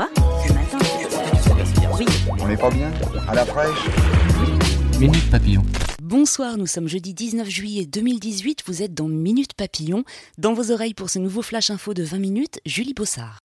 [0.00, 0.08] Quoi
[0.46, 0.78] Ce matin
[1.98, 2.06] Oui.
[2.28, 2.90] On n'est pas bien
[3.28, 3.86] À la fraîche
[4.98, 5.62] Minute Papillon.
[6.02, 10.04] Bonsoir, nous sommes jeudi 19 juillet 2018, vous êtes dans Minute Papillon.
[10.38, 13.40] Dans vos oreilles pour ce nouveau flash info de 20 minutes, Julie Bossard.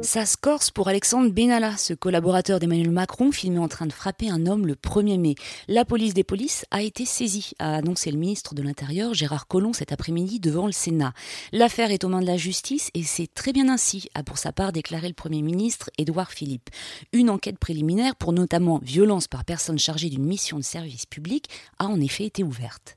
[0.00, 4.30] Ça se corse pour Alexandre Benalla, ce collaborateur d'Emmanuel Macron filmé en train de frapper
[4.30, 5.34] un homme le 1er mai.
[5.66, 9.72] La police des polices a été saisie, a annoncé le ministre de l'Intérieur Gérard Collomb
[9.72, 11.12] cet après-midi devant le Sénat.
[11.52, 14.52] L'affaire est aux mains de la justice et c'est très bien ainsi, a pour sa
[14.52, 16.70] part déclaré le Premier ministre Édouard Philippe.
[17.12, 21.86] Une enquête préliminaire pour notamment violence par personne chargée d'une mission de service public a
[21.86, 22.96] en effet été ouverte.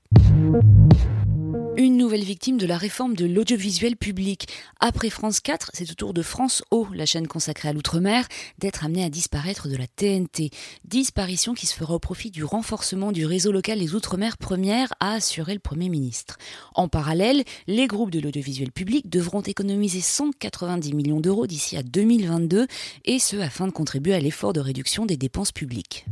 [1.82, 4.48] Une nouvelle victime de la réforme de l'audiovisuel public.
[4.80, 8.28] Après France 4, c'est au tour de France O, la chaîne consacrée à l'outre-mer,
[8.60, 10.52] d'être amenée à disparaître de la TNT.
[10.86, 15.14] Disparition qui se fera au profit du renforcement du réseau local des Outre-mer première, a
[15.14, 16.38] assuré le Premier ministre.
[16.76, 22.68] En parallèle, les groupes de l'audiovisuel public devront économiser 190 millions d'euros d'ici à 2022,
[23.06, 26.06] et ce afin de contribuer à l'effort de réduction des dépenses publiques.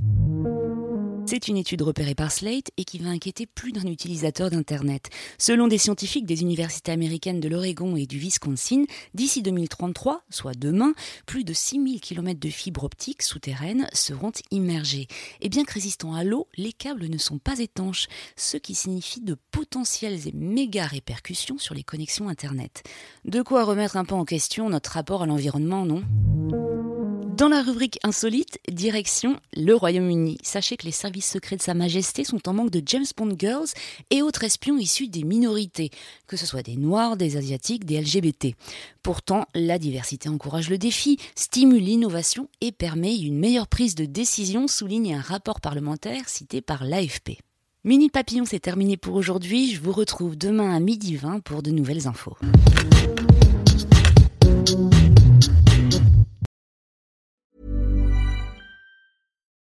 [1.30, 5.12] C'est une étude repérée par Slate et qui va inquiéter plus d'un utilisateur d'Internet.
[5.38, 10.96] Selon des scientifiques des universités américaines de l'Oregon et du Wisconsin, d'ici 2033, soit demain,
[11.28, 15.06] plus de 6000 km de fibres optiques souterraines seront immergés.
[15.40, 19.22] Et bien que résistants à l'eau, les câbles ne sont pas étanches, ce qui signifie
[19.22, 22.82] de potentielles et méga répercussions sur les connexions Internet.
[23.26, 26.02] De quoi remettre un peu en question notre rapport à l'environnement, non?
[27.40, 30.40] Dans la rubrique insolite, direction le Royaume-Uni.
[30.44, 33.70] Sachez que les services secrets de Sa Majesté sont en manque de James Bond Girls
[34.10, 35.90] et autres espions issus des minorités,
[36.28, 38.56] que ce soit des Noirs, des Asiatiques, des LGBT.
[39.04, 44.68] Pourtant, la diversité encourage le défi, stimule l'innovation et permet une meilleure prise de décision,
[44.68, 47.38] souligne un rapport parlementaire cité par l'AFP.
[47.86, 49.74] Minute Papillon, c'est terminé pour aujourd'hui.
[49.74, 52.36] Je vous retrouve demain à midi 20 pour de nouvelles infos.